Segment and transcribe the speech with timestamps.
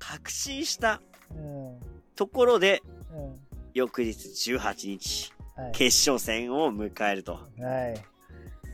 [0.00, 1.00] 確信した
[1.30, 1.80] うん。
[2.16, 2.82] ところで、
[3.14, 3.38] うん。
[3.72, 4.10] 翌日
[4.52, 5.72] 18日、はい。
[5.72, 7.34] 決勝戦を迎えると。
[7.34, 8.04] はい。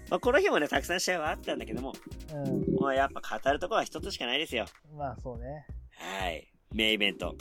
[0.09, 1.93] まあ、この日もね、たくさん試合はあったんだけども、
[2.33, 2.75] うん。
[2.75, 4.65] もうやっぱ語るところは一つしかないですよ。
[4.97, 5.67] まあ、そうね。
[5.99, 6.49] はい。
[6.73, 7.37] メイベント。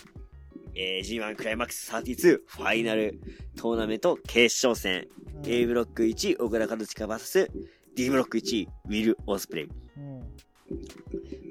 [0.75, 3.21] えー、G1 クライマックス32ファイナル
[3.55, 5.07] トーナメント決勝戦。
[5.19, 7.47] うん A ブロック1、小倉和親 VS
[7.95, 9.69] D ブロック1、ウィル・オスプレイ。
[9.97, 10.21] うん。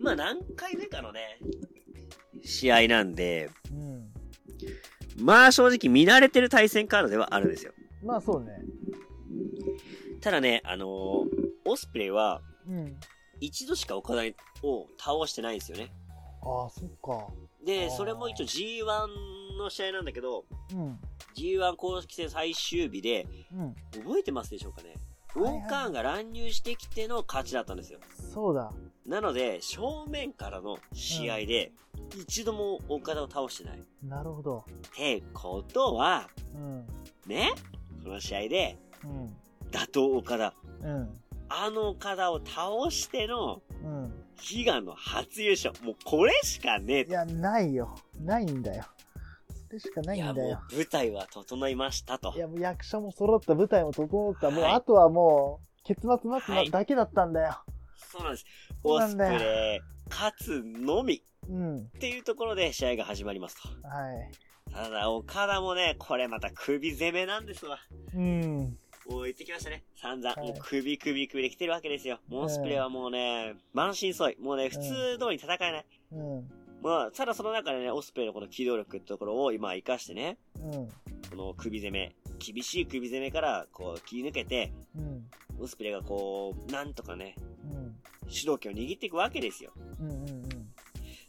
[0.02, 1.38] まあ何回目かのね、
[2.44, 4.12] 試合なんで、うん。
[5.24, 7.72] まあ正直見慣れてる対戦カードではあるんですよ。
[8.02, 8.60] まあ、そうね。
[10.20, 10.90] ただね、あのー
[11.66, 12.96] オスプレイはうん。
[13.40, 14.22] 一度しか岡田
[14.66, 15.90] を倒してないんですよね。
[16.42, 17.26] ああ、そっか。
[17.64, 18.84] で、それも一応 G1
[19.58, 20.98] の試合なんだけど、うん。
[21.36, 23.74] G1 公式戦最終日で、うん。
[24.04, 24.94] 覚えてますでしょうかね？
[25.36, 27.98] ウォーカーンが乱入してきての勝ちだったんですよ。
[28.32, 28.72] そうだ。
[29.06, 31.72] なので、正面からの試合で、
[32.16, 33.78] 一度も岡田を倒してない。
[33.78, 34.64] っなるほど。
[34.96, 36.86] てことは、うん。
[37.26, 37.52] ね？
[38.02, 39.36] この試合で、うん。
[39.70, 40.54] 打倒岡田。
[40.82, 41.20] うん。
[41.48, 44.04] あの岡田を倒しての、うん。
[44.36, 45.74] 悲願の初優勝。
[45.84, 47.94] もうこれしかねえいや、ないよ。
[48.20, 48.84] ないんだよ。
[49.74, 50.60] それしかないんだよ。
[50.72, 52.38] 舞台は整いましたとい。
[52.38, 57.58] や、もう役者も揃った、舞台も整った、もう、はいあとはもう、結末待つだけだったんだよ。
[57.96, 58.46] そうなんです。
[58.84, 61.78] オスプレイ、勝つのみうん。
[61.78, 63.68] っていうところで試合が始まりますと。
[63.88, 64.30] はい。
[64.72, 67.78] ただ、岡田もね、これまた首攻めなんですわ。
[68.14, 68.78] うん。
[69.08, 69.84] もう言ってきましたね。
[70.00, 70.34] 散々。
[70.34, 72.20] はいもう首首首で来てるわけですよ。
[72.28, 74.40] モンスプレイはもうね、満身創痍。
[74.40, 75.86] もうね、普通通り戦えない。
[76.12, 76.63] うん。
[76.84, 80.72] まあ、ただその中でね、オスプレイのこの機動力ってところを今活かしてね、うん。
[81.30, 85.24] この首攻め、厳しい首攻めからこう切り抜けて、うん。
[85.58, 87.96] オスプレイがこう、なんとかね、うん。
[88.28, 89.72] 主導権を握っていくわけですよ。
[89.98, 90.10] うん。
[90.10, 90.44] うん。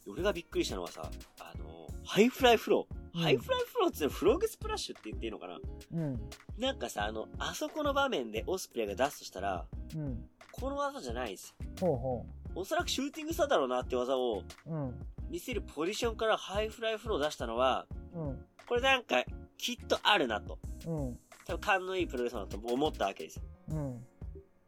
[0.06, 2.94] 俺がびっくりしたのはさ、あの、ハイフライフロー。
[2.94, 5.58] うんハイフライフローって Frog Splash って言っていいのかな
[5.94, 6.20] うん。
[6.58, 9.64] なんかさ、あの、あそこの場面でオスプレイが出すとしたら、
[9.96, 10.28] うん。
[10.52, 11.66] この技じゃないんですよ。
[11.80, 14.70] ほうほおそらくシューティングスターだろうなって技をう。
[14.70, 14.94] うん。
[15.30, 18.44] 見せるポジションからハイフライフローを出したのは、うん。
[18.68, 19.24] これなんか、
[19.58, 20.58] きっとあるなと。
[20.86, 21.18] うん。
[21.46, 23.42] 多分勘のいいプロレスラーだと思ったわけですよ。
[23.70, 24.06] うん。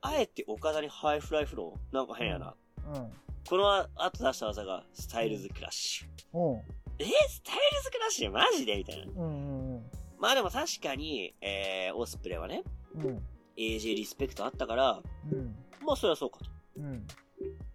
[0.00, 2.54] あえて岡田にハイフライフローなんか変やな。
[2.86, 3.10] うん。
[3.48, 6.38] この後出した技が、スタイルズクラッシュ。
[6.38, 6.58] うん。
[6.98, 9.06] えー、スタイルズクラッシュマジでみたいな。
[9.16, 9.74] うん。
[9.74, 9.82] うん。
[10.18, 12.62] まあでも確かに、えー、オスプレイはね、
[12.94, 13.22] うん。
[13.56, 15.02] AJ リスペクトあったから、
[15.32, 15.56] うん。
[15.84, 16.46] まあそりゃそうかと。
[16.76, 17.06] うん。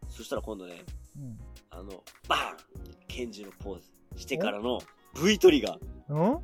[0.09, 0.83] そしたら今度ね、
[1.17, 1.39] うん。
[1.69, 2.72] あの、バーン
[3.13, 4.81] 拳銃のポーズしてからの
[5.23, 5.79] V トリガー。
[6.09, 6.43] うん？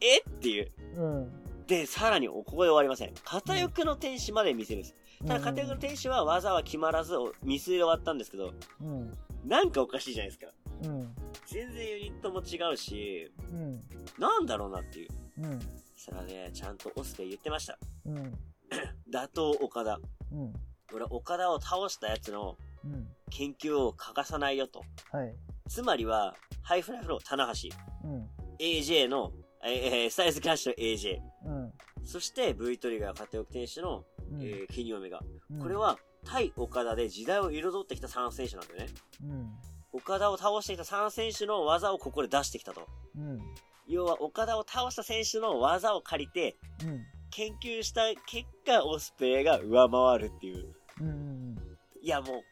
[0.00, 0.20] え？
[0.20, 0.70] っていう。
[0.96, 1.66] うん。
[1.66, 3.14] で、さらに、ここで終わりません。
[3.24, 4.94] 片翼の天使まで見せるんです。
[5.26, 9.12] ただ、片翼の天使は技は決まらず、ミスで終わったんですけど、うん。
[9.46, 10.52] なんかおかしいじゃないですか。
[10.82, 11.14] うん。
[11.46, 13.80] 全然ユニットも違うし、うん。
[14.18, 15.08] なんだろうなっていう。
[15.38, 15.60] うん。
[15.96, 17.78] それはね、ちゃんとオスプレイ言ってました。
[18.04, 18.38] うん。
[19.08, 19.98] 打倒岡田。
[20.32, 20.52] うん。
[20.94, 23.08] 俺、岡田を倒したやつのうん。
[23.30, 24.84] 研究を欠かさないよと。
[25.10, 25.34] はい。
[25.68, 27.68] つまりは、ハイフライフロー、棚橋。
[28.04, 28.28] うん。
[28.58, 29.32] AJ の、
[29.64, 31.18] えー、スタイルズクラッシュの AJ。
[31.46, 31.72] うん。
[32.04, 34.42] そして V トリガー片翼天使の、うん。
[34.42, 35.20] えー、ケニーオメガ。
[35.50, 38.86] うんこれ、は、対岡田で時代を彩ってきた3選手なんだよね。
[39.22, 39.52] うん。
[39.92, 42.86] 岡田を倒してきた3選手の技をここで出してきたと。
[43.16, 43.40] うん。
[43.86, 47.04] 要は、岡田を倒した選手の技を借りて、うん。
[47.30, 50.74] 研究した結果、オスプレイが上回るっていう。
[51.00, 51.08] うん。
[51.08, 51.58] うん。
[52.02, 52.42] いや、もう、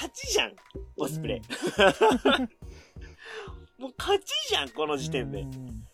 [0.00, 0.52] 勝ちじゃん
[0.96, 1.40] オスプレイ。
[3.80, 5.42] もう勝ちじゃんこの時点で。
[5.42, 5.84] うん。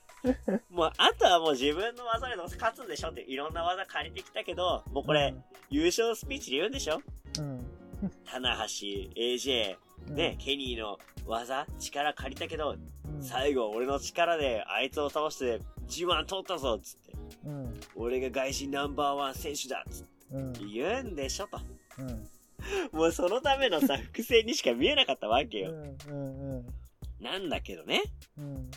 [0.71, 5.35] もう、あとはもう自分の技でどうせ勝つんでしょっていろんな技借りてきたけど、もうこれ、
[5.71, 7.01] 優勝スピーチで言うんでしょ？
[7.39, 7.67] うん。
[8.27, 8.65] 棚橋、
[9.17, 9.77] AJ、
[10.09, 13.23] ね、ケニーの技、力借りたけど、うん。
[13.23, 17.13] 最後俺の力であいつを倒して G1 取ったぞっつって。
[17.45, 17.81] うん。
[17.97, 20.53] 俺が外人ナンバーワン選手だっつってうん。
[20.73, 21.61] 言うんでしょと。
[21.99, 22.29] うん。
[22.93, 25.71] もうそのためのさ、伏線にしか見えなかったわけよ。
[25.71, 26.57] うん。
[26.57, 26.67] うん。
[27.21, 28.03] なんだけどね、
[28.39, 28.71] うん。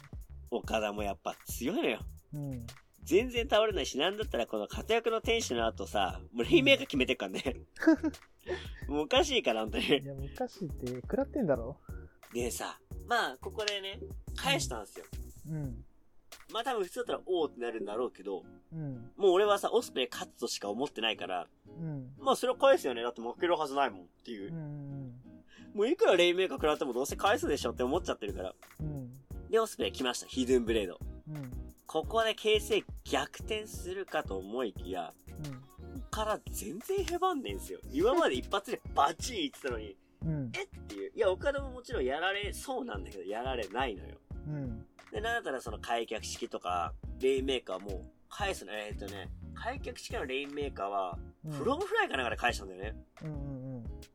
[0.52, 2.00] 岡田もやっぱ強いのよ。
[2.34, 2.68] うん。
[3.04, 7.56] 全然倒れないし、なんだったらこの片役の天使の後さ、もうレイメーカー決めてっからね。
[8.88, 10.06] もうおかしいから、本当にい。
[10.06, 11.78] や、昔って食らってんだろ
[12.34, 14.00] でさ、まあ、ここでね、
[14.36, 15.06] 返したんですよ。
[15.50, 15.84] うん。
[16.52, 18.44] まあ多分普通だったら、おーってなるんだろうけど、
[18.74, 19.12] うん。
[19.18, 22.12] もう俺はさ、オスプレイ勝つとしか思ってないから、うん。
[22.20, 23.04] まあそれを返すよね。
[23.04, 24.56] だって負けるはずないもんっていうう。
[24.56, 25.14] ん。
[25.74, 28.56] もういくらレイメーカー食らってもどうせ返すでしょって思っちゃってるから。
[28.80, 29.12] うん。
[29.50, 30.28] で、オスプレイ来ました。
[30.28, 31.00] ヒドゥンブレード。
[31.30, 31.52] うん。
[31.86, 35.14] ここで形勢逆転するかと思いきや、
[35.44, 35.52] うん。
[35.54, 35.60] こ
[35.96, 37.80] こから全然へばんねんすよ。
[37.92, 40.52] 今まで一発でバチンいってたのに、うん。
[40.54, 41.12] えっていう。
[41.16, 44.18] いや、岡田ももちろんやられそうなんだけど、やられないのよ。
[45.12, 45.16] うん。
[45.16, 51.52] で、なんだったらその開脚式とか、レインメーカーも返すの、えーっとね、開脚式のレインメーカーは、うん。
[51.52, 52.96] フロムフライかなんかで返したんだよね。
[53.24, 53.70] うんうん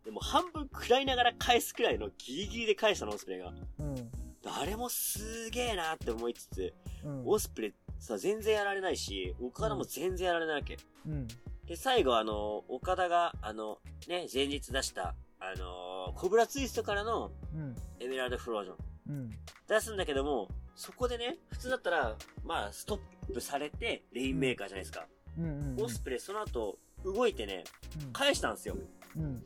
[0.04, 3.52] でも半分食らいながら返すくらいのギリギリで返したの、オスプレイが。
[3.78, 4.10] うん。
[4.46, 6.74] あれもすげえなって思いつつ、
[7.04, 7.22] うん。
[7.26, 10.76] オスプレイさ、全然やられないし、岡田も全然やられないわけ。
[11.06, 11.26] うん。
[11.66, 17.74] で、最後あの、岡田が、あの、ね、前日出した、あのコブラツイストからのうん。
[18.00, 18.76] エメラルドフロージョン。
[19.08, 19.30] うん。
[19.66, 22.98] 出すんだけども、そこでね、普通だったら、まあ、スト
[23.28, 25.06] ップされて、レインメーカーじゃないですか。
[25.38, 25.76] うん。
[25.80, 27.64] オスプレイその後、動いてね、
[28.12, 28.76] 返したんですよ。
[29.16, 29.44] うん。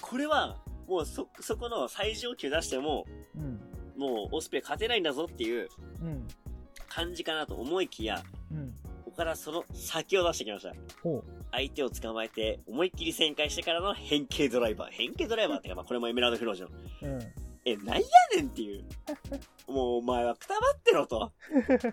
[0.00, 0.58] これは、
[0.88, 3.60] もうそ、そこの最上級出しても、うん。
[3.96, 5.68] もう、オスプレイ勝てないんだぞっていう
[6.02, 6.26] うん。
[6.88, 8.74] 感じかなと思いきや、うん。
[9.06, 10.74] 岡田その先を出してきました。
[11.02, 11.22] ほ
[11.52, 14.90] 相手を捕まえて、思いっきり旋回してからの変形ドライバー。
[14.90, 16.70] 変形ドライバーってか、まあこれもエメラルドフロージョン。
[17.64, 18.02] え、なんや
[18.36, 18.84] ねんっていう。
[19.66, 21.32] もうお前はくたばってろと。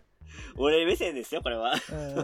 [0.57, 1.75] 俺目線ですよ、これは。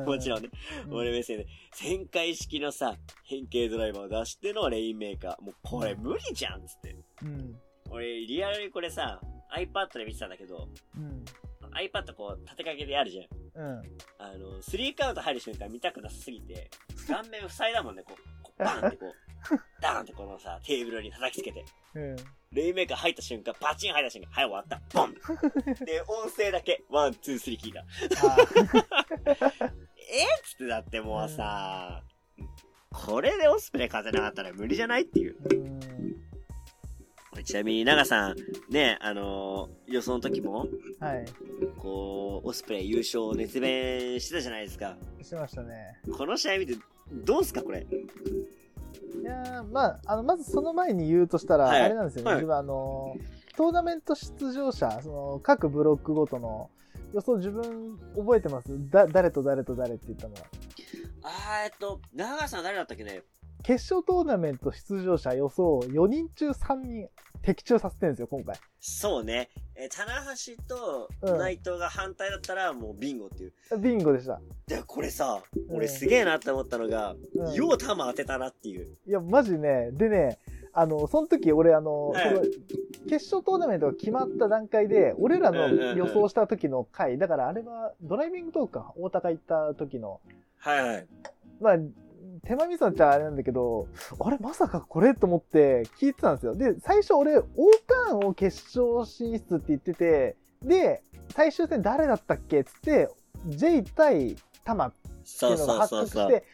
[0.05, 0.49] もちろんね。
[0.89, 1.47] 俺目線で。
[1.73, 5.41] 旋回式のさ、変形ドライバーを出してのレインメーカー。
[5.41, 6.95] もうこれ無理じゃんっつって。
[7.23, 7.61] うん。
[7.89, 9.21] 俺、リアルにこれさ、
[9.55, 11.25] iPad で見てたんだけど、うん。
[11.71, 13.27] iPad こう、立てかけでやるじゃん。
[13.57, 13.97] うん。
[14.17, 16.69] あの、3カウント入る瞬間見たくなさすぎて、
[17.07, 19.13] 顔面塞いだもんね、こう、こうバーンってこう、
[19.81, 21.65] ダーンってこのさ、テーブルに叩きつけて。
[21.95, 22.15] うん。
[22.51, 24.81] レインメーカー入った瞬間、パチン入った瞬間、はい、終わった。
[24.97, 25.13] ボン
[25.85, 27.85] で、音声だけ、ワン、ツー、スリー聞いた。
[30.09, 32.03] えっつってだってもうさ、
[32.91, 35.35] これでオスプレイ勝てなかったら無理じゃないっていう。
[35.51, 35.53] う
[37.39, 37.43] ん。
[37.43, 38.35] ちなみに、長さん、
[38.69, 40.67] ね、あのー予想の時も、
[40.99, 41.25] はい。
[41.77, 44.97] こう、オスプレイ優勝を熱弁してたじゃないですか。
[45.21, 45.99] しましたね。
[46.17, 46.75] この試合見て、
[47.11, 47.85] どうすか、これ？
[49.21, 51.81] いやーまあ、あの、まずその前に言うとしたら、はい。
[51.83, 52.31] あれなんですよね。
[52.31, 52.35] はい。
[52.37, 53.15] 自分あの、
[53.55, 56.69] トーナメント出場者、その、各ブロックごとの
[57.13, 58.67] 予想自分覚えてます？
[58.89, 60.41] だ、誰と誰と誰って言ったのは。
[61.23, 63.23] あー、えっと、長さん誰だったっけね？
[63.63, 67.09] 決勝トーナメント出場者予想4人中3人
[67.47, 68.57] 的中させてるんですよ、今回。
[68.81, 69.49] そうね。
[69.75, 73.53] えー、棚橋とうん内藤が反対だったら、もうビンゴっていう。
[73.77, 74.41] ビンゴでした。
[74.67, 78.97] で、これさ、うん俺すげえなって思ったのが、うんよう球当てたなっていう。
[79.07, 80.39] いや、マジね、でね、
[80.73, 82.41] あの、その時俺あの、はいその
[83.07, 90.19] 決勝トーナメントが決まった段階で、俺らの予想した時の回、だからあれはドライビングトークか、大高行った時の、
[90.57, 91.07] はいはい。
[91.61, 91.77] まあ、
[92.47, 93.87] 手間味噌っちゃあれなんだけど、
[94.19, 96.55] あれまさかこれと思って聞いてたんですよ。
[96.55, 97.45] で、最初俺、オー
[98.07, 101.03] カーンを決勝進出って言ってて、で、
[101.35, 103.09] 最終戦誰だったっけっつって、
[103.47, 106.31] J 対タマってそいううのが発そうそうそう。
[106.31, 106.45] 覚して、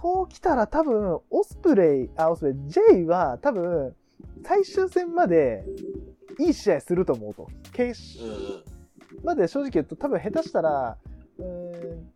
[0.00, 3.96] そう来たら多分、オスプレイ、あ、オスプレイ、J は多分、
[4.44, 5.64] 最終戦まで
[6.38, 7.48] いい試合すると思うと。
[7.72, 8.64] 決うんうん。
[9.24, 10.96] まで正直言うと多分下手したら、
[11.38, 12.12] うーん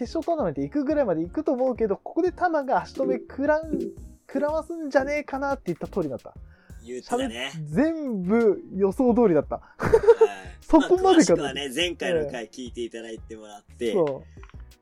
[0.00, 3.70] 決勝トーナメント行くぐらいまで行くと思うけど、ここでタマが足止め食らん、
[4.26, 6.32] 食らわすんじゃねえかなって言った通りだった。
[6.82, 7.52] 言ってね。
[7.68, 9.56] 全部予想通りだった。
[9.56, 9.90] はい
[10.64, 14.22] そこまでかあ詳しくはね、前回の回聞いていただいてもらって、そ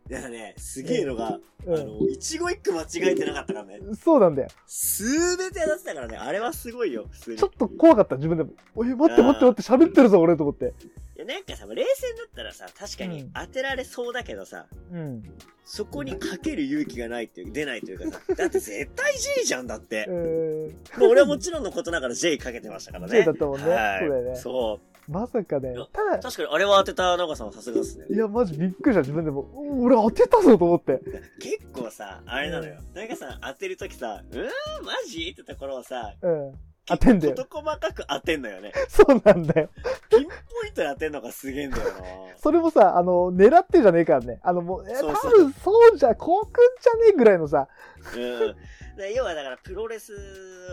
[0.08, 1.74] だからね、すげえのが、う。
[1.74, 3.78] あの、一語一句間違えてなかったからね。
[3.82, 3.96] うん。
[3.96, 4.48] そうなんだよ。
[4.66, 7.36] すべて当たってたからね、あれはすごいよ、普通に。
[7.38, 8.50] ちょっと怖かった、自分でも。
[8.74, 10.72] おい、待って待って待って、喋ってるぞ、俺と思って。
[11.16, 15.22] いや、なんかさ、冷静だったらさ、確かにうん当てられそうだけどさ、うん。
[15.64, 20.12] そこにかける勇気がないっていう、出ないというかさ、 だって絶対 J じゃんだってう。
[20.12, 21.10] ーん。
[21.10, 23.18] 俺はもちろんのことながら J かけてましたからね。
[23.18, 25.86] J だったもんねはいそうだよねそ まさかねいや。
[25.92, 28.06] ただう。、確かにあれは当てた長さんはさすがですね。
[28.10, 29.40] いや、マジびっくりした、自分でも。
[29.54, 31.00] お俺当てたぞと思って。
[31.40, 32.76] 結構さ、あれなのよ。
[32.94, 34.44] 長さん当てるときさ、うーん、
[34.84, 35.30] マジ？
[35.32, 36.52] ってところをさ、うん。
[36.88, 38.72] 当てんだよ事細かく当てんのよね。
[38.88, 39.70] そうなんだよ。
[40.10, 40.30] ピンポ
[40.66, 42.00] イントで当てんのがすげえんだよな。
[42.36, 44.40] それもさ、あの、狙ってじゃねえからね。
[44.42, 47.68] あの、もう、そうそう分そうじゃ、こうくんじゃねえぐらいのさ。
[48.16, 48.56] うん。
[48.96, 50.12] で要はだからプロレス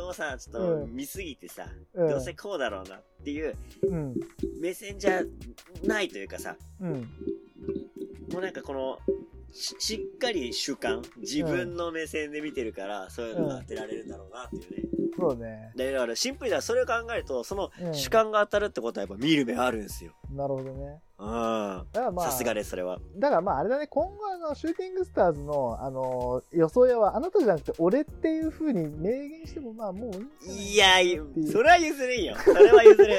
[0.01, 4.15] をさ、ちょっとうん見すぎてさ、うんどうせこうだろうなっていううん。
[4.59, 5.21] 目線じゃ
[5.83, 7.09] ないというかさ、うん。
[8.31, 8.99] もうなんかこの、
[9.55, 14.89] ししっかり主観、自分の目線で見てるから、そういうのが当てられるんだろうなっていうね。
[15.17, 15.71] そうね。
[15.77, 20.11] でだからシンプルだ、それを考えると、そのうん主観が当たるってことはやっぱ見る目あるんですよ。
[20.29, 20.99] なるほどね。
[21.17, 21.85] うん。
[21.93, 22.99] だからまあ、さすがです、それは。
[23.17, 32.35] だからまああれだね、今後あの、シューティングスターズの、あの、予想屋はあなたじゃなくて俺っていう風に明言してもまあもういいんじゃないいや、いそれは譲るんよ。
[32.43, 33.13] それは譲る。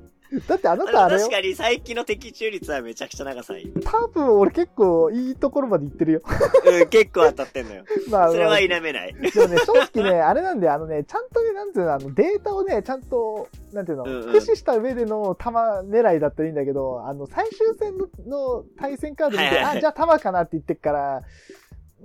[0.46, 1.30] だってあなあたあれよ確。
[1.32, 3.72] かに最近の的中率はめちゃくちゃ長さいい。
[3.84, 6.20] 多分俺結構いいところまで行ってるよ。
[6.64, 7.84] うん、結構当たってんのよ。
[8.10, 9.14] まあ、それはまあ否めない。
[9.14, 21.22] でもね、正直ね、あれなんで、あのね、ちゃんとね、なんていうの、あの、データをね、ちゃんと、なんていうの、うんうん駆使した上での弾狙いだったらいいんだけど、あの、最終戦のの対戦カード見て、はいはいはいあ、じゃあ弾かなって言ってっから、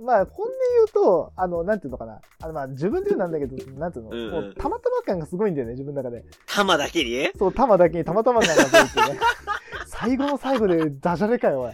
[0.02, 2.20] まあ、本音言うと、あの、なんていうのかな。
[2.40, 6.24] あの、まあ、自分で言うなんだけど、なんていうの、うんうんもう、たまたま感がすごいんだよね、自分の中で。
[6.46, 9.20] 弾だけにそう、弾だけにたまたま感がすごいっていうね。
[9.86, 11.72] 最後の最後でダジャレかよ、おい。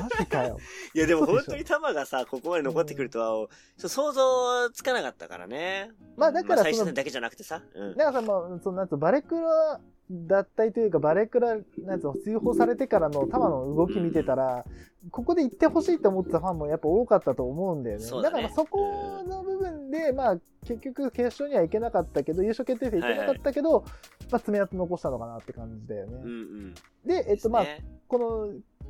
[0.00, 0.58] マジかよ。
[0.94, 5.90] いやでも本当に弾がさ、ここまで残ってくるとは、そう想像つかなかったからね。
[6.16, 7.62] まあだからその最終戦だけじゃなくてさ。
[7.74, 7.96] うん。
[7.96, 14.64] だからさ、もう、その、なんつうのバレクラ脱退というか、バレクラ、なんつうの、追放されてからの弾の動き見てたら、
[15.10, 18.04] ここで行ってほしいと思ってたファンもやっぱ多かったと思うんだよね。
[18.04, 23.84] だねからそこの部分で、まあ、結局決勝には行けなかったけど、優勝決定戦行けなかったけど、
[24.30, 26.20] まあ、爪痕残したのかなって感じだよね。
[26.24, 26.74] うんうん。
[27.06, 28.48] で、えっと、まあ、ねこの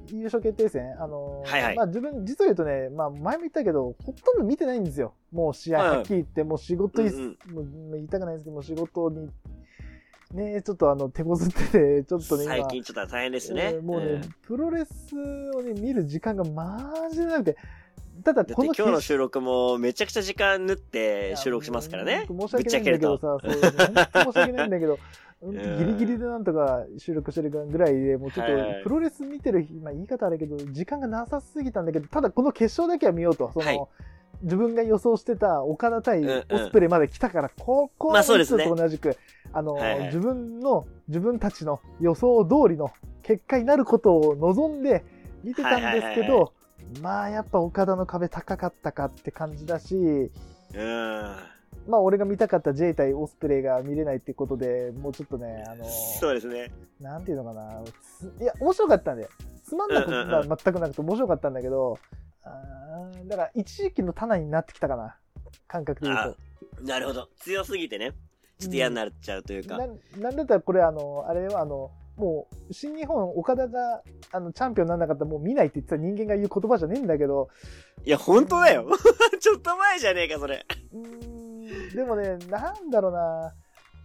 [0.08, 5.14] 優勝決定戦、あのーはいはいまあ自分、実を言うとね、まあ前も言ったけど、ほとんど見てないんですよ。
[5.30, 9.28] もう試合、はいはいはっきり言って、もう仕事い、うんもう言いたくないんですけど、もう仕事に、
[10.32, 13.72] ね、ちょっとあの、手こずってて、 ちょっとね、今最近ちょっと大変ですね。
[13.74, 14.20] えーもうね、ん。
[14.42, 15.16] プロレス
[15.56, 17.56] をね、見る時間がマジでなくて、
[18.22, 22.26] ただだってこの今日の収録もめちゃくちゃ時間縫って収録しますからね。
[22.28, 24.98] 申し訳ないんだけどさ、そう、申し訳ないんだけど、
[25.42, 33.80] ギリギリでなんとか収録してるぐらいで、もうちょっとプロレス見てる日、まあ言い方あるけど、時間がなさすぎたんだけど、ただこの決勝だけは見ようと、その、はい
[34.42, 39.16] 自分が予想してた岡田対オスプレイまで来たから、ここまあそうですねと同じく、
[39.52, 42.90] あの、自分の、自分たちの予想通りの
[43.22, 45.04] 結果になることを望んで
[45.44, 46.52] 見てたんですけど、
[47.02, 51.36] まあやっぱ岡田の壁高かったかって感じだし、うん。
[51.86, 56.70] まあ俺が見たかった J 対オスプレイが見れないってことで、もうちょっとね、あの、そうですね。
[57.00, 57.82] なんていうのかな、
[58.18, 59.28] ついや、面白かったんだよ。
[59.64, 61.98] つまんなくは全くなくて面白かったんだけど、
[62.42, 65.16] あーだから一時期の棚になってきたかな、
[65.66, 66.34] 感覚で言うあ
[66.82, 67.28] なるほど。
[67.40, 68.12] 強すぎてね。
[68.58, 69.70] ちょっと嫌になっちゃうというと。
[69.70, 69.78] か。
[69.78, 77.48] なんなんだったらこれあの、あれはあの、もう、新日本、岡田が、あの、チャンピオンにならなかったらもう見ないって言ってた人間が言う言葉じゃねえんだけど、
[78.04, 78.86] いや、本当だよ。
[79.40, 80.66] ちょっと前じゃねえか、それ。
[80.92, 83.54] うーん、でもね、なんだろうな、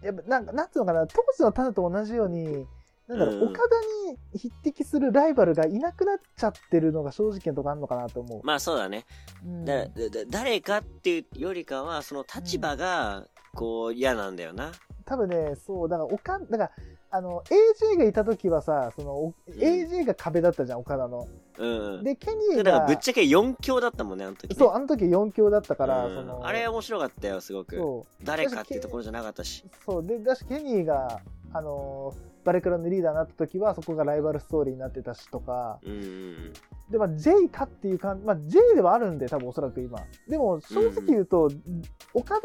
[0.02, 2.66] やっぱ、なんか、なんつうのかな、当時のタナと同じように、
[3.08, 8.40] なんだろう、うん岡田に匹敵するライバルがいなくなっちゃってるのが正直なとこあるのかなと思う。
[8.44, 9.04] まあそうだね。
[9.44, 14.72] うんだだだ誰かっていうよりかは、その立場が、こう、嫌なんだよな。
[15.04, 16.70] 多分ね、そう、だから、おかん、だから、
[17.10, 21.28] あの、AJ がいた時はさ、その、お AJ が壁だったじゃん、岡田の。
[21.58, 22.04] うん。
[22.04, 24.56] で、ケニーがだからぶっ、ちゃけ4強だったもんね、あの時、ね。
[24.58, 27.76] そう、あの時4強だったから、うんその、あれ面白かったよ、すごく。
[27.76, 29.64] そう、誰かっていうところじゃなかったし。
[29.84, 31.20] そう、で、だし、ケニーが、
[31.52, 36.52] あのーバレクラのリーダーになった時は、そこがライバルストーリーになってたしとか、うんうん
[36.88, 39.98] で、まあ、J かっていう感じ、まあ、J ではあるんで、多分おそらく今。
[40.28, 41.50] でも、正直言うと、
[42.14, 42.42] 岡田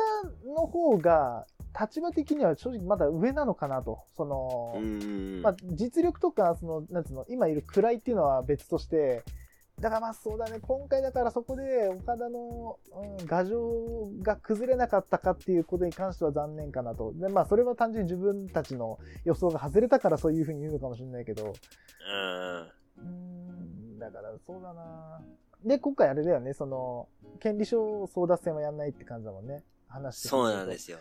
[0.49, 1.45] の方が、
[1.79, 3.99] 立場的には正直まだ上なのかなと。
[4.17, 4.83] その、うん。
[4.83, 5.41] うんうんうん。
[5.43, 9.23] まあ、実力とか、その、なんつうの、今いる位っていうのは別として、
[9.81, 12.77] だからまあそうだね、今回だからそこで岡田の、
[13.19, 17.13] うん、牙城が崩れなかったかっていうことに関しては残念かなと。
[17.15, 21.53] で、まあそれは単純に自分たちの予想が外れたからそういうふうに言うのかもしれないけど、
[22.97, 23.99] うん。
[23.99, 25.21] だからそうだな
[25.65, 27.07] で、今回あれだよね、その、
[27.39, 29.63] 権利書争奪戦はやんないって感じだもんね。
[29.91, 30.97] 話してそうなんですよ。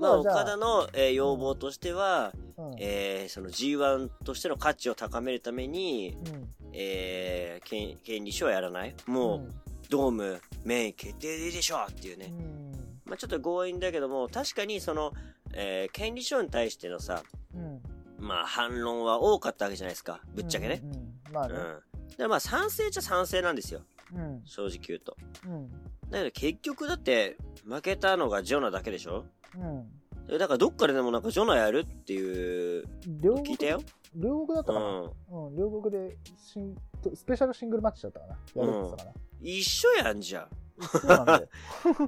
[0.00, 8.94] まあ、岡田の、えー要望としては、うん、えーその G1 としての価値を高めるために、うん、えー、権権利書はやらない？
[9.06, 9.54] もう、ん
[9.88, 12.26] ドーム、メイン決定でしょっていうね。
[12.26, 12.72] うん、
[13.04, 15.12] まあちょっと強引だけども、確かにその、
[15.52, 17.82] えー、権利書に対してのさ、うん、
[18.18, 20.20] まあ反論は多かったわけじゃないですか。
[20.34, 20.80] ぶっちゃけね。
[20.84, 20.90] うん。
[20.90, 22.16] うんまあね、うん。
[22.16, 23.80] でまあ賛成っちゃ賛成なんですよ。
[24.14, 25.16] うん、正直言うと。
[25.46, 25.70] うん、
[26.10, 29.24] だけど結局だって、負けたのがジョナだけでしょ？
[29.56, 29.88] うん。
[30.28, 33.80] えだからどっかででもなんかジョナやるっていう、聞いたよ。
[34.14, 34.86] 両国だったかな、
[35.30, 35.46] うん。
[35.48, 36.76] うん、両国でシン
[37.14, 38.36] スペシャルシングルマッチだったかな？
[38.54, 40.48] やるって言ってたか一緒やんじゃん。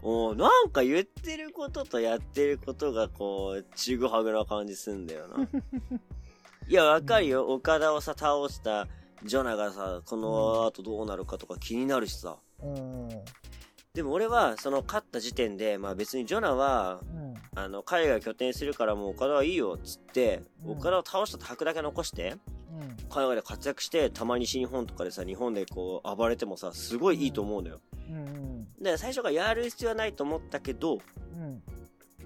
[0.02, 5.36] お うなんか言ってることとやってることがこう、ちぐはぐな感じすんだよな。
[6.68, 7.46] いや、わかるよ。
[7.48, 8.88] 岡田をさ、倒した
[9.24, 12.38] ジョナがさ、この後どうなるかとか気になるしさ。
[12.62, 13.08] うん。
[13.94, 17.34] でも俺は、その勝った時点で、まあ別にジョナは、うん。
[17.54, 22.36] あの、海外拠点するからもう岡田はいいよ、っつって、うん岡田を倒したと吐くだけ残して、
[22.70, 22.96] うん。
[23.10, 27.80] 海外で活躍して、たまに新日本とかでさ、日本でこう、暴れてもさ、すごいいいと思うのよ。
[28.08, 28.66] うん。
[28.80, 30.98] で、最初からやる必要はないと思ったけど、
[31.34, 31.62] うん。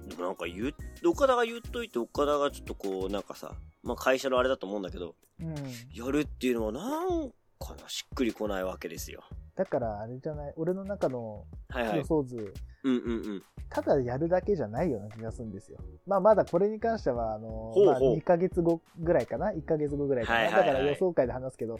[0.07, 3.51] でもなんか言う、岡田が言っといて、岡田がちょっとこう、なんかさ、
[3.83, 5.53] まあ会社のあれだと思うんだけど、うん。
[5.91, 9.25] やるっていうのはなんかな、しっくりこないわけですよ。
[9.57, 12.05] だから、あれじゃない、俺の中のはいはい予。
[12.05, 13.43] 想図、うんうんうん。
[13.69, 15.79] ただやるだけじゃないような気がするんですよ。
[16.05, 21.79] まあ、まだこれに関しては、あの、まあ、2ヶ月後ぐらいかな ?1 ヶ月後ぐらいかな、はいはいはいだから予想会で話すけど、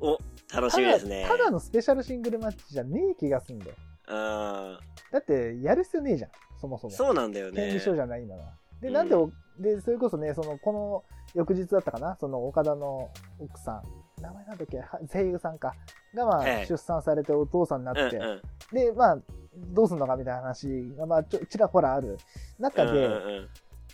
[0.00, 0.18] お、
[0.54, 1.26] 楽したみだですね。
[1.26, 3.72] ただのスペシャルシングルマッチじゃねえ気がするんだよ。
[4.08, 4.78] あ
[5.10, 6.30] だって、やる必要ねえじゃん、
[6.60, 6.96] そもそーも。
[6.96, 7.80] そうなんだよね権利。
[7.80, 8.42] 書じゃないんだな。
[8.80, 11.04] で、うんなんでお、で、それこそね、その、この
[11.34, 13.82] 翌日だったかな、その岡田の奥さん、
[14.20, 15.74] 名前なんだっけ、は 声優さんか、
[16.14, 18.40] がまあ、はい出産されてお父さんになって、うんうん。
[18.72, 19.18] で、まあ、
[19.54, 22.18] どうすんのかみたいな話が、まあ、ちょちらほらある
[22.58, 23.48] 中で、うんうんうん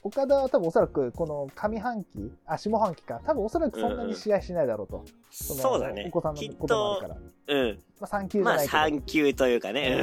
[0.05, 4.97] 岡田は多分おそらくこの上半期、あ、下半期か、多分おそらくそんなに試合しないだろうと。
[4.99, 6.35] のそうだねお子さん。
[6.35, 7.79] のこともあとるから。、うん。
[8.01, 10.03] まあ、3級じまあゃないけど、3級というかね。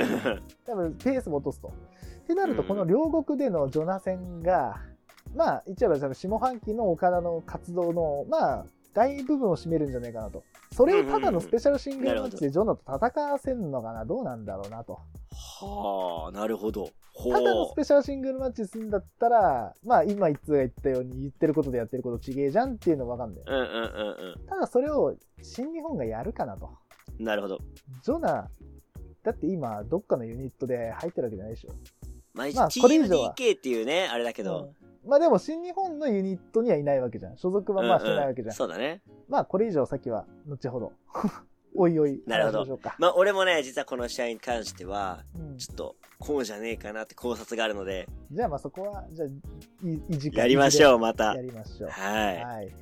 [0.65, 1.67] 多分ペースも落とすと。
[1.67, 1.71] っ
[2.27, 4.79] てなると、うんこの両国でのジョナ戦が、
[5.35, 10.43] まあ、一応は下半期の岡田の活動の、まあ、大部分を占めるんじゃないかなと。
[10.71, 14.99] それをただのスペシャルシングルマッチでジョナと戦わせるのかな、どうなんだろうなと。
[15.31, 16.89] はあ、なるほど。
[17.23, 23.43] ただのスペシャルシングルマッチするんだったら、まあ今いつが言ったように言ってることでやってることちげえじゃんっていうのわかんない。
[23.45, 26.69] うんうんうんただそれを新日本がやるかなと。
[27.19, 27.25] うん。
[27.25, 27.59] なるほど。
[28.03, 28.49] ジョナ、
[29.23, 31.71] だって今どっかのユニットで入ってるわけじゃないでしょ。
[32.33, 34.71] まあ、まあこれ以上は TMDK っていうね、あれだけど。
[34.81, 37.37] うんまあでも新日本のユニットにはいないわけじゃん。
[37.37, 38.55] 所属はまあしてないわけじゃん。
[38.55, 39.01] そうだね。
[39.27, 40.93] まあこれ以上先は後ほど。
[41.75, 42.21] おいおい。
[42.25, 42.95] なるほどましょうか。
[42.97, 49.27] まあ、俺もね、実はこの試合に関しては、うんちょっと、こうじゃねえかなって考察があるので、じゃあまあそこは、じゃあ、
[49.87, 51.41] いい時間やりましょう、うまたや。
[51.41, 51.89] りましょう。
[51.89, 52.43] はい。
[52.43, 52.73] はい。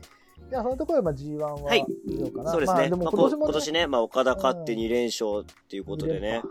[0.49, 1.85] じゃあそのところでまあ G1 ははい。
[2.45, 2.89] そうですね。
[2.89, 6.41] まあ今年も、ねまあ、岡田勝って2連勝っていうことでね。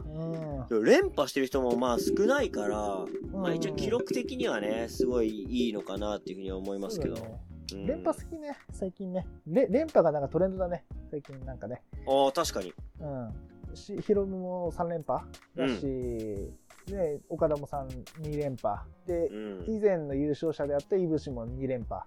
[0.68, 0.84] うん。
[0.84, 7.16] 連覇してる人もまあ少ないから、うんまあ一応記録的にはね、すごいいいのかなっていうふうには思いますけど。
[7.16, 9.26] そうん連覇好きね、最近ね。
[9.46, 11.82] れ連覇がなんかトレンドだね、最近なんかね。
[12.06, 12.72] ああ、確かに。
[13.00, 13.34] うん。
[13.74, 15.24] しヒロムも3連覇
[15.56, 15.84] だし、
[16.92, 17.88] ね、岡田も3、
[18.22, 18.80] 2連覇。
[19.06, 19.64] でう、ん。
[19.66, 22.02] 以前の優勝者であったいぶしも2連覇。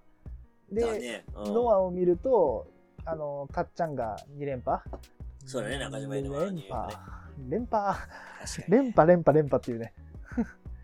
[0.72, 1.26] で、だね。
[1.36, 2.68] うんノアを見ると、
[3.06, 4.82] あの、かっちゃんが2連覇。
[5.46, 6.51] そうだね中島連覇。
[7.50, 7.98] 連覇。
[8.68, 9.94] 連覇、連覇、連覇っていうね。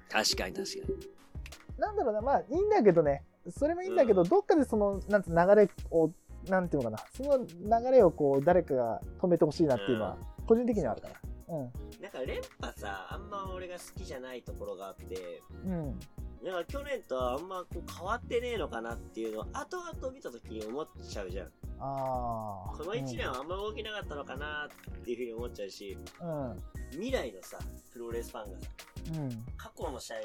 [0.10, 1.16] 確かに確かに。
[1.78, 6.12] なんだろうな、まあいいんだけどね、それもいいんだけど、うんどっかでその、なんつう流れを、
[6.48, 10.18] なんていうのかな、その流れをこう、誰かが止めてほしいなっていうのは、
[10.48, 11.16] 個人的にはあるから。
[11.48, 11.72] うん。
[12.02, 16.00] なんか連覇さ、あんま俺が好きじゃないところがあって、うん。
[16.44, 21.48] なんか去年とはあんまこう変わってねえのかなっていうのを後々見た時に思っちゃうじゃん。
[21.48, 22.78] ああ。
[22.78, 26.64] この1年はあんま動きなかったのかなっていうふうに思っちゃうし、うん。
[26.92, 27.58] 未来のさ、
[27.92, 28.68] プロレスファンがさ、
[29.16, 29.46] うん。
[29.58, 30.18] 過去の試合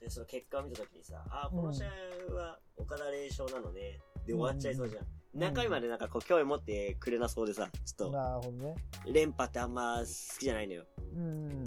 [0.00, 5.04] でその結果を見た時にさ、あーこの試合は岡田連勝なのね、で終わっちゃいそうじゃん。
[5.04, 8.74] ん中身までなんかこう興味持ってくれなそうでさ、ちょっなるほどね。
[9.04, 10.84] と連覇ってあんま好きじゃないのよ。
[11.14, 11.64] うん。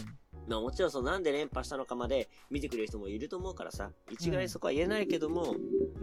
[0.48, 5.56] まあもちろんそのなんで連覇したのかまで見てくれる人もいると思うからさ、一概にそこは言えないけども、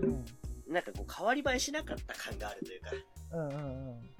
[0.02, 0.24] うん。
[0.72, 2.90] なんかこう変わり映えしなかった感があるというか、
[3.32, 4.18] うんうん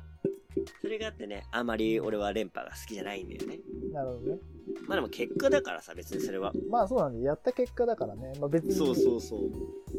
[0.80, 3.58] それがあってね、あまり俺は連覇が好きじゃないんだよね。
[3.84, 3.92] うん。
[3.92, 4.38] なるほどね。
[4.88, 6.52] まあでも結果だからさ、別にそれは。
[6.68, 8.32] まあそうなんで、やった結果だからね。
[8.40, 9.50] まあ別に、そうそうそう。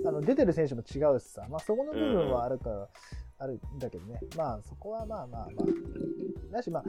[0.05, 2.89] あの出てる選手も違うしさ、まあそこの部分はあるから、
[3.37, 4.19] あるんだけどね。
[4.35, 5.65] まあそこはまあまあまあ。
[6.51, 6.83] だしまあ、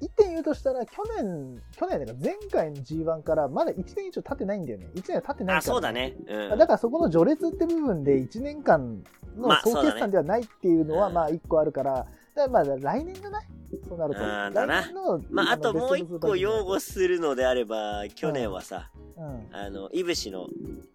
[0.00, 4.88] 一点言うとしたら、去年、去年だから前回の G1 からまだ1年以上経ってないんだよね。
[4.94, 5.92] 1年は経ってないから、あ、そうだ。
[5.92, 6.14] ね。
[6.28, 6.58] うん。
[6.58, 9.02] だからそこの序列って部分で1年間
[9.36, 13.46] のまあ総決算ではないっていうのはうんまあ1個あるから、だからまあ来年じゃない？
[13.88, 14.20] そうなると。
[14.20, 14.84] うんだな
[15.30, 19.48] まあ、あともう一個擁護すするのであれば、去年はさ、うん。
[19.56, 20.88] あの、いぶしの、うん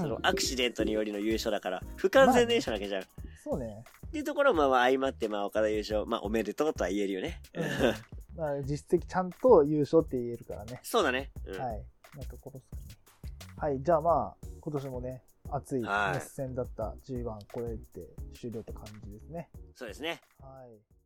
[0.00, 3.02] その、アクシデントによりの優勝だから、不完全燃焼なわけじゃん。
[3.02, 3.04] っ
[3.42, 3.84] そうね。
[4.12, 7.40] ていうところも、まあ、相まって、まあ、岡田優勝、まあ、おめでとうとは言えるよね。
[7.54, 7.64] うん
[8.40, 10.80] まあ実績ちゃんと優勝って言えるからね。
[10.82, 11.30] そうだね。
[11.46, 11.60] うん。
[11.60, 11.84] はい。
[12.16, 12.82] なところですかね。
[13.56, 13.82] はい。
[13.82, 19.50] じゃあまあ、今年もね、熱いはい熱戦だった G1、これで終了って感じですね。
[19.74, 20.20] そうですね。
[20.40, 20.99] はい。